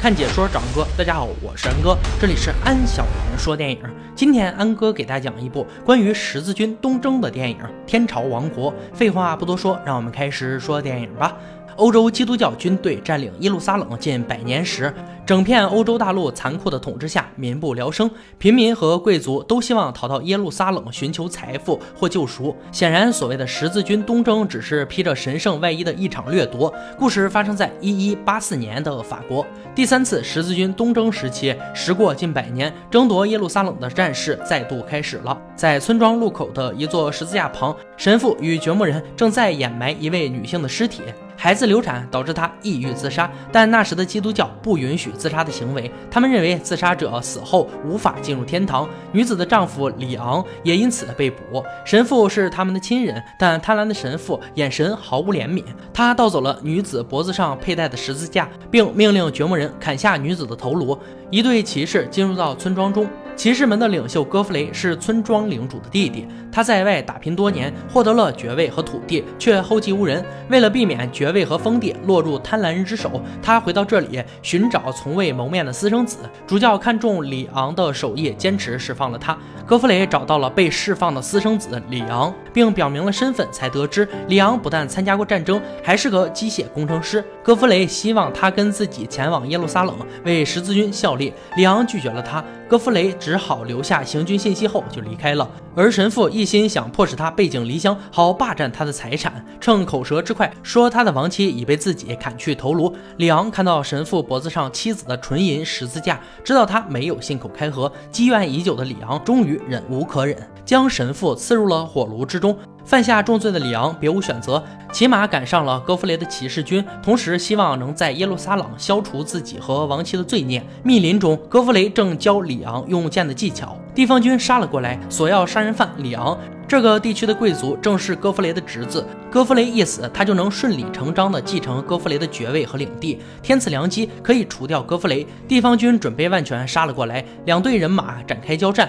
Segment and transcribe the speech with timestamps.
[0.00, 3.78] 看解说找安哥，大家好，我是安哥，这里是安小言说电影。
[4.14, 8.72] 今天安哥给大家讲一部关于十字军东征的电影《天朝王国》。
[8.94, 11.36] 废话不多说，让我们开始说电影吧。
[11.76, 14.92] 欧洲基督教军队占领耶路撒冷近百年时，
[15.24, 22.56] 整片欧洲大陆残酷的统治下，民不聊生，平民和贵族都希望逃到耶路撒冷寻求财富或救赎。
[22.72, 26.72] 显然，所谓的十字军东征只是披着神圣外衣的一场掠夺。
[26.98, 29.46] 故事发生在一一八四年的法国。
[29.78, 35.40] 第三次十字军东征时期，时过近百年，争夺耶路撒冷的战事再度开始了。
[35.54, 41.02] 在村庄路口的一座十字架旁，神父与掘墓人正在掩埋一位女性的尸体。
[41.40, 48.88] 孩子流产导致他抑郁自杀，但那时的基督教不允许自杀的行为，他们认为自杀者死后无法进入天堂。
[49.12, 51.62] 女子的丈夫里昂也因此被捕。
[51.84, 55.62] 神父是他们的亲人，但贪婪的神父眼神毫无怜悯，
[55.94, 60.98] 他盗走了女子脖子上佩戴的十字架，并命令掘墓人砍下女子的头颅。
[61.30, 63.06] 一队骑士进入到村庄中。
[63.38, 70.24] 骑士们的领袖戈弗雷是村庄领主的弟弟，他在外打拼多年，获得了爵位和土地，却后继无人。
[70.48, 76.18] 为了避免爵位和封地落入贪婪人之手，他回到这里寻找从未谋面的私生子。
[76.48, 79.38] 主教看中里昂的手艺，坚持释放了他。
[79.64, 87.24] 戈弗雷找到了被释放的私生子里昂，并表明了身份，才得知里昂不但参加过战争，还是个机械工程师。
[87.44, 89.94] 戈弗雷希望他跟自己前往耶路撒冷
[90.24, 92.44] 为十字军效力，里昂拒绝了他。
[92.66, 95.46] 戈弗雷只好留下行军信息后就离开了，
[95.78, 102.92] 而神父一心想迫使他背井离乡，好霸占他的财产，趁口舌之快说他的亡妻已被自己砍去头颅。
[103.18, 112.58] 里昂看到神父脖子上妻子的纯银十字架，知道他没有信口开河，积怨已久的里昂终于忍无可忍，将神父刺入了火炉之中。
[112.84, 120.60] 犯下重罪的里昂别无选择，骑马赶上了戈弗雷的骑士军，同时希望能在耶路撒冷消除自己和亡妻的罪孽。
[120.82, 126.38] 密林中，戈弗雷正教里昂用剑的技巧，地方军杀了过来，索要杀人犯里昂。
[126.68, 133.18] 这个地区的贵族正是戈弗雷的侄子，戈弗雷一死，他就能顺理成章地继承戈弗雷的爵位和领地。
[133.42, 135.26] 天赐良机，可以除掉戈弗雷。
[135.48, 138.88] 地方军准备万全，杀了过来，两队人马展开交战。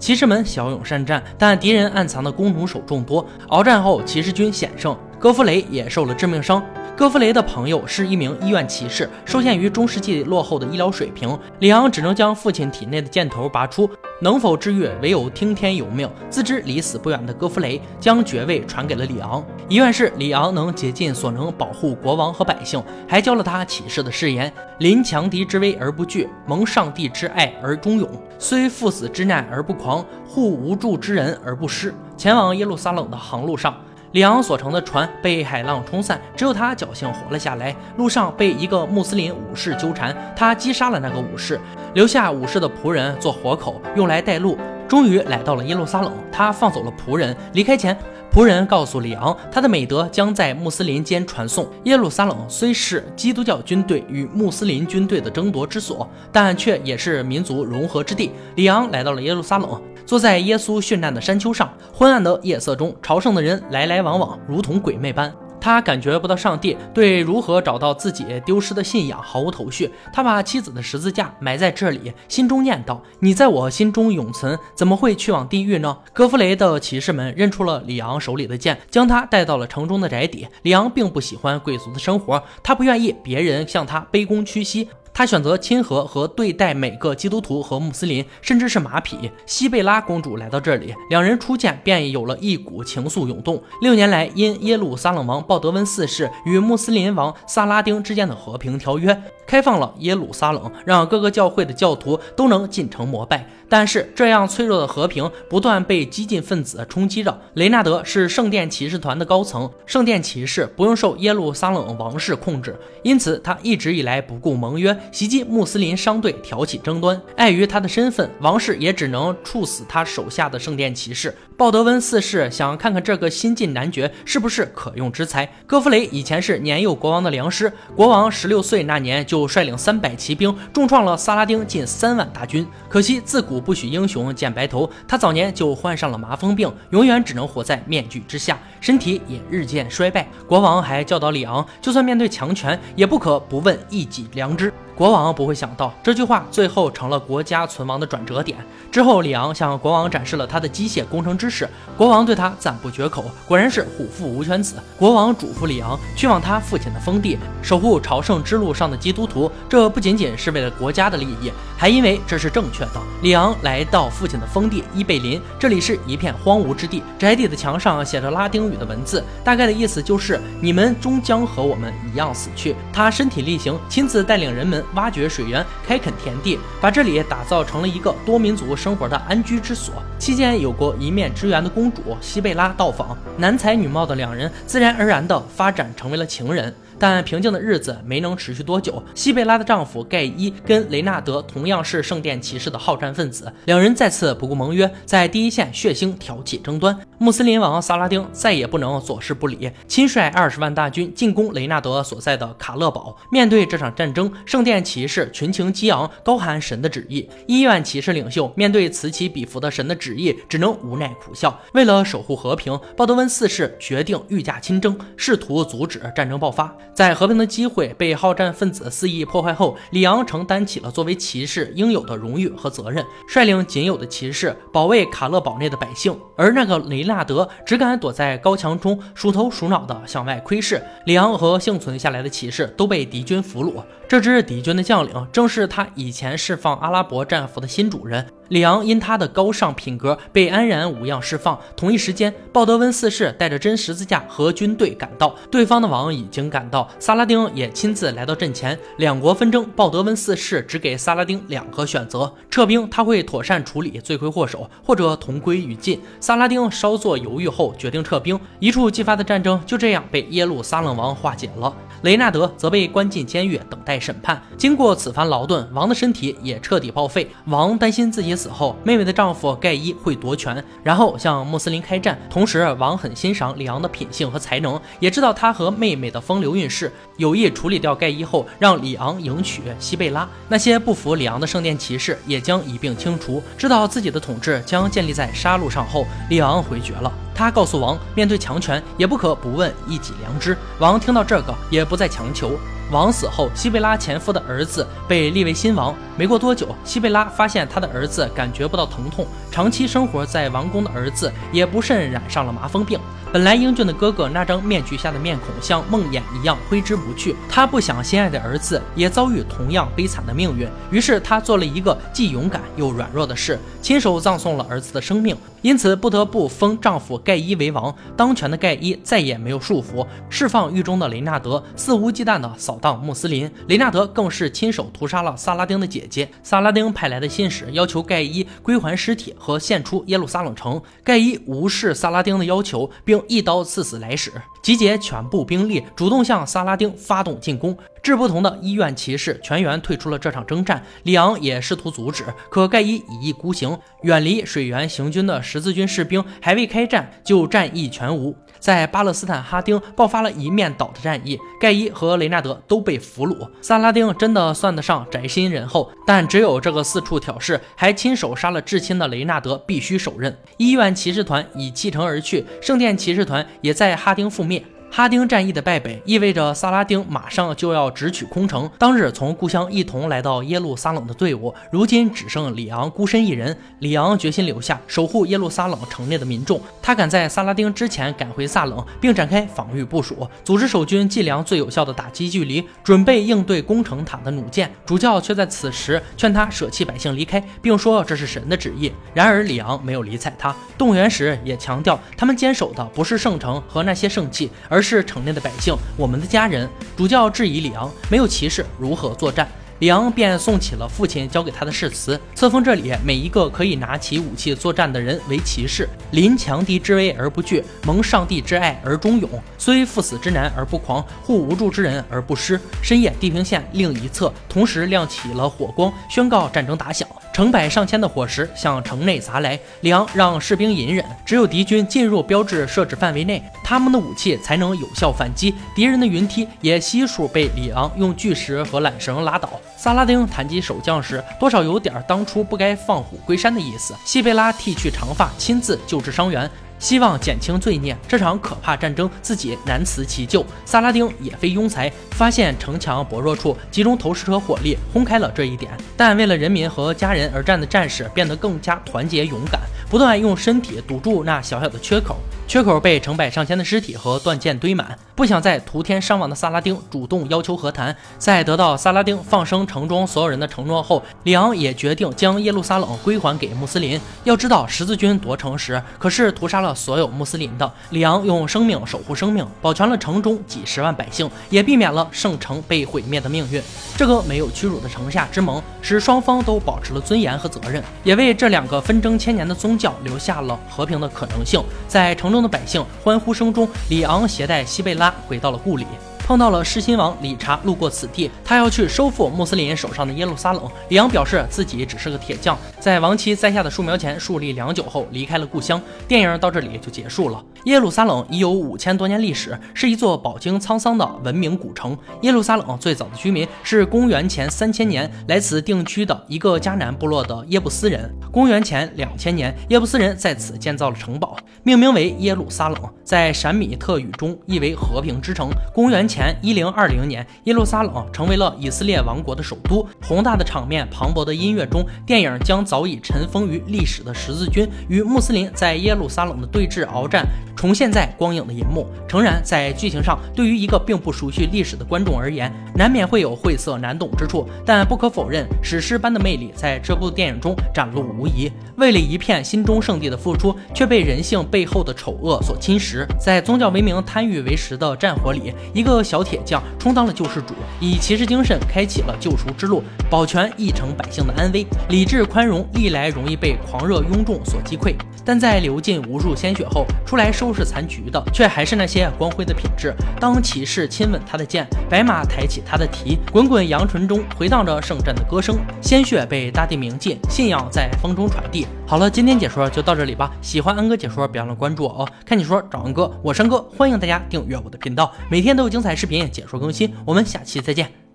[0.00, 3.24] 骑士们骁勇善战，但敌人暗藏的弓弩手众多。
[3.46, 6.60] 鏖战后，骑士军险胜，戈弗雷也受了致命伤。
[6.98, 13.88] 戈弗雷的朋友是一名医院骑士，受限于中世纪落后的医疗水平，里昂只能将父亲体内的箭头拔出。
[14.20, 16.10] 能否治愈，唯有听天由命。
[16.28, 28.10] 自知离死不远的戈弗雷将爵位传给了里昂，遗愿是里昂能竭尽所能保护国王和百姓，还教了他骑士的誓言：临强敌之威而不惧，蒙上帝之爱而忠勇，
[28.40, 31.94] 虽赴死之难而不狂，护无助之人而不失。
[32.16, 33.72] 前往耶路撒冷的航路上。
[34.12, 37.76] 里昂所乘的船被海浪冲散，只有他侥幸活了下来。
[37.96, 41.60] 路上被一个穆斯林武士纠缠，他击杀了那个武士，
[41.92, 44.56] 留下武士的仆人做活口，用来带路。
[44.88, 47.36] 终于来到了耶路撒冷，他放走了仆人。
[47.52, 47.96] 离开前，
[48.32, 51.66] 仆人告诉里昂，他的美德将在穆斯林间传颂。
[51.84, 58.30] 耶路撒冷虽是基督教军队与穆斯林军队的争夺之所，但却也是民族融合之地。
[58.54, 59.80] 里昂来到了耶路撒冷。
[60.06, 65.30] 坐在耶稣殉难的山丘上，昏暗的夜色中，朝圣的人来来往往，如同鬼魅般。
[65.60, 69.90] 他感觉不到上帝，对如何找到自己丢失的信仰毫无头绪。
[70.12, 80.46] 他把妻子的十字架埋在这里，心中念道：“你在我心中永存，怎么会去往地狱呢？”戈弗雷的骑士们认出了里昂手里的剑，将他带到了城中的宅邸。
[80.62, 84.88] 里昂并不喜欢贵族的生活，他不愿意别人向他卑躬屈膝。
[85.18, 89.28] 他选择亲和和对待每个基督徒和穆斯林，甚至是马匹。
[89.46, 93.60] 西贝拉公主来到这里，两人初见便有了一股情愫涌动。
[93.80, 99.20] 六年来，因耶路撒冷王鲍德温四世与穆斯林王萨拉丁之间的和平条约。
[99.44, 103.44] 开放了耶路撒冷，让各个教会的教徒都能进城膜拜。
[103.68, 107.38] 但是这样脆弱的和平不断被激进分子冲击着。
[107.54, 117.20] 雷纳德是圣殿骑士团的高层，圣殿骑士不用受耶路撒冷王室控制，因此他一直以来不顾盟约，袭击穆斯林商队，挑起争端。
[117.36, 121.34] 碍于他的身份，王室也只能处死他手下的圣殿骑士。
[121.58, 125.44] 鲍德温四世想看看这个新晋男爵是不是可用之才。
[125.66, 129.48] 戈弗雷以前是年幼国王的良师，国王十六岁那年就。
[129.48, 132.64] 率领三百骑兵重创了萨拉丁近三万大军。
[132.88, 140.28] 可惜自古不许英雄见白头，他早年就患上了麻风病，永远只能活在面具之下，身体也日渐衰败。
[140.46, 144.72] 国王还教导里昂，就算面对强权，也不可不问一己良知。
[144.98, 148.58] 国王不会想到这句话最后成了国家存亡的转折点。
[148.90, 151.68] 之后，里昂向国王展示了他的机械工程知识。
[151.96, 154.74] 国王对他赞不绝口，果然是虎父无犬子。
[154.96, 159.48] 国王嘱咐里昂去往他父亲的封地，守护朝圣之路上的基督徒。
[159.68, 163.00] 这不仅仅是为了国家的利益，还因为这是正确的。
[163.22, 172.74] 里昂来到父亲的封地伊贝林，这里是一片荒芜之地，宅邸的墙上写着拉丁语的文字，大概的意思就是你们终将和我们一样死去。
[172.92, 179.94] 他身体力行，亲自带领人们挖掘水源，开垦田地，把这里打造成了一个多民族生活的安居之所。
[180.18, 186.74] 期间有过一面之缘的公主西贝拉到访，男才女貌的两人自然而然的发展成为了情人。
[186.98, 189.02] 但平静的日子没能持续多久。
[189.14, 196.98] 西贝拉的丈夫盖伊跟雷纳德同样是圣殿骑士的好战分子，两人再次不顾盟约，在第一线血腥挑起争端。
[197.18, 203.16] 穆斯林王萨拉丁再也不能坐视不理，亲率二十万大军进攻雷纳德所在的卡勒堡。
[203.30, 207.28] 面对这场战争，圣殿骑士群情激昂，高喊神的旨意。
[207.46, 211.58] 医院骑士领袖面对此起彼伏的神的旨意，只能无奈苦笑。
[211.74, 216.72] 为了守护和平，鲍德温四世决定御驾亲征，试图阻止战争爆发。
[216.94, 226.18] 在和平的机会被好战分子肆意破坏后，里昂承担起了作为骑士应有的荣誉和责任，率领仅有的骑士保卫卡勒堡内的百姓。
[226.36, 230.82] 而那个雷纳德只敢躲在高墙中，鼠头鼠脑地向外窥视。
[231.06, 233.82] 里昂和幸存下来的骑士都被敌军俘虏。
[234.08, 238.26] 这支敌军的将领正是他以前释放阿拉伯战俘的新主人。
[238.48, 241.60] 里昂因他的高尚品格被安然无恙释放。
[241.76, 248.78] 同一时间，鲍德温四世带着真十字架和军队赶到，对方的王已经赶到，萨拉丁也亲自来到阵前。
[248.96, 256.00] 两国纷争，鲍德温四世只给萨拉丁两个选择：撤兵，他会妥善处理罪魁祸首；或者同归于尽。
[256.18, 261.76] 萨拉丁稍作犹豫后决定撤兵，一触即发的战争就这样被耶路撒冷王化解了。
[262.02, 264.40] 雷纳德则被关进监狱等待审判。
[264.56, 267.28] 经过此番劳顿，王的身体也彻底报废。
[267.46, 272.18] 王担心自己死后，妹妹的丈夫盖伊会夺权，然后向穆斯林开战。
[272.28, 280.28] 同时，王很欣赏里昂的品性和才能，也知道他和妹妹的风流韵事，有意处理掉盖伊后，让里昂迎娶西贝拉。
[280.48, 283.42] 那些不服里昂的圣殿骑士也将一并清除。
[283.56, 287.12] 知道自己的统治将建立在杀戮上后，里昂回绝了。
[287.38, 290.58] 他告诉王，面对强权也不可不问一己良知。
[290.80, 292.58] 王听到这个，也不再强求。
[292.90, 295.94] 王死后，西贝拉前夫的儿子被立为新王。
[296.16, 302.98] 没过多久，西贝拉发现他的儿子感觉不到疼痛，长期生活在王宫的儿子也不慎染上了麻风病。
[303.30, 307.36] 本来英俊的哥哥，那张面具下的面孔像梦魇一样挥之不去。
[307.48, 315.36] 他不想心爱的儿子也遭遇同样悲惨的命运，于是他做了一个既勇敢又软弱的事，亲手葬送了儿子的生命。
[315.62, 317.94] 因此不得不封丈夫盖伊为王。
[318.16, 323.50] 当权的盖伊再也没有束缚，释放狱中的雷纳德，肆无忌惮地扫荡穆斯林。
[323.66, 326.28] 雷纳德更是亲手屠杀了萨拉丁的姐姐。
[326.42, 330.80] 萨拉丁派来的信使要求盖伊归还尸体和献出耶路撒冷城。
[331.02, 337.76] 盖伊无视萨拉丁的要求，并一刀刺死来使，集结全部兵力，主动向萨拉丁发动进攻。
[338.02, 348.34] 志不同的医院骑士全员退出了这场征战，里昂也试图阻止，可盖伊一意孤行，远离水源行军的十字军士兵还未开战就战意全无。
[348.58, 353.48] 在巴勒斯坦哈丁爆发了一面倒的战役，盖伊和雷纳德都被俘虏。
[353.60, 360.36] 萨拉丁真的算得上宅心仁厚，但只有这个四处挑事还亲手杀了至亲的雷纳德必须手刃。
[360.56, 364.64] 医院骑士团已弃城而去，圣殿骑士团也在哈丁覆灭。
[364.90, 368.68] 哈丁战役的败北，意味着萨拉丁马上就要直取空城。
[368.78, 373.56] 当日从故乡一同来到耶路撒冷的队伍，如今只剩里昂孤身一人。
[373.78, 376.60] 里昂决心留下，守护耶路撒冷城内的民众。
[376.82, 384.72] 他赶在萨拉丁之前赶回萨冷，并展开防御部署，组织守军计量最有效的打击距离，准备应对攻城塔的弩箭。
[384.84, 388.90] 主教却在此时劝他舍弃百姓离开，并说这是神的旨意。
[389.14, 390.54] 然而里昂没有理睬他。
[390.76, 394.77] 动员时也强调，他们坚守的不是圣城和那些圣器，而。
[394.78, 396.70] 而是城内的百姓，我们的家人。
[396.96, 399.48] 主教质疑里昂没有骑士如何作战，
[399.80, 412.60] 里昂便诵起了父亲教给他的誓词：册封这里每一个可以拿起武器作战的人为骑士，临强敌之危而不惧，蒙上帝之爱而忠勇，虽赴死之难而不狂，护无助之人而不失。
[412.80, 417.08] 深夜，地平线另一侧同时亮起了火光，宣告战争打响。
[417.38, 425.54] 成百上千的火石向城内砸来，里昂让士兵隐忍，只有敌军进入标志设置范围内，他们的武器才能有效反击。
[425.72, 429.48] 敌人的云梯也悉数被里昂用巨石和缆绳拉倒。
[429.76, 433.94] 萨拉丁谈及守将时，多少有点当初不该放虎归山的意思。
[434.04, 436.50] 西贝拉剃去长发，亲自救治伤员。
[436.78, 440.44] 希望减轻罪孽，这场可怕战争自己难辞其咎。
[440.64, 445.72] 萨拉丁也非庸才，发现城墙薄弱处，集中投石车火力轰开了这一点。
[445.96, 452.16] 但为了人民和家人而战的战士变得更加团结勇敢，不断用身体堵住那小小的缺口。
[452.48, 454.98] 缺口被成百上千的尸体和断剑堆满。
[455.14, 457.94] 不想再徒添伤亡的萨拉丁主动要求和谈。
[458.16, 464.00] 在得到萨拉丁放生城中所有人的承诺后，里昂也决定将耶路撒冷归还给穆斯林。
[464.24, 467.70] 要知道，十字军夺城时可是屠杀了所有穆斯林的。
[467.90, 473.60] 里昂用生命守护生命，保全了城中几十万百姓，也避免了圣城被毁灭的命运。
[473.94, 481.62] 这个没有屈辱的城下之盟，使双方都保持了尊严和责任，也为这两个纷争千年的宗教留下了和平的可能性。
[481.86, 482.37] 在城中。
[482.42, 485.86] 的百姓欢呼声中，里昂携带西贝拉回到了故里。
[486.28, 490.62] 碰到了狮心王理查，路过此地，他要去收复穆斯林手上的耶路撒冷。
[490.90, 495.80] 里昂表示自己只是个铁匠，在王妻栽下的树苗前树立良久后离开了故乡。
[496.06, 497.42] 电影到这里就结束了。
[497.64, 501.96] 耶路撒冷已有五千多年历史，是一座饱经沧桑的文明古城。
[502.20, 508.14] 耶路撒冷最早的居民是公元前三千年来此定居的一个迦南部落的耶布斯人。
[508.30, 515.48] 公元前两千年，耶布斯人在此建造了城堡，命名为耶路撒冷，在闪米特语中意为和平之城。
[515.72, 516.17] 公元前。
[516.18, 519.86] 前一零二零年，耶路撒冷成为了以色列王国的首都。
[520.02, 528.88] 宏大的场面、磅礴的音乐中，电影将早已尘封于历史的十字军与穆斯林在耶路撒冷的对峙鏖战重现在光影的银幕。
[529.06, 534.44] 诚然，在剧情上，对于一个并不熟悉历史的观众而言，难免会有晦涩难懂之处。
[534.66, 538.50] 但不可否认，史诗般的魅力在这部电影中展露无遗。
[538.76, 543.06] 为了一片心中圣地的付出，却被人性背后的丑恶所侵蚀。
[543.20, 546.02] 在宗教为名、贪欲为实的战火里，一个。
[546.08, 551.66] 小铁匠充当了救世主，以骑士精神开启了救赎之路，保全一城百姓的安危。
[551.90, 559.94] 理智宽容历来容易被狂热庸众所击溃，但在流尽无数鲜血后，出来收拾残局的却还是那些光辉的品质。
[560.18, 568.66] 当骑士亲吻他的剑，白马抬起他的蹄，滚滚扬唇中回荡着圣战的歌声，鲜血被大地铭记，信仰在风中传递。
[568.86, 570.32] 好了，今天解说就到这里吧。
[570.40, 572.08] 喜欢安哥解说，别忘了关注我哦。
[572.24, 576.94] 看解说找安哥，我是安哥，欢迎大家订阅我的频道，每天都有精彩视频解说更新。
[577.04, 578.07] 我们下期再见。